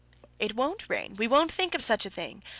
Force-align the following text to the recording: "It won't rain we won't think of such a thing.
"It 0.39 0.55
won't 0.55 0.89
rain 0.89 1.15
we 1.17 1.27
won't 1.27 1.51
think 1.51 1.75
of 1.75 1.83
such 1.83 2.07
a 2.07 2.09
thing. 2.09 2.41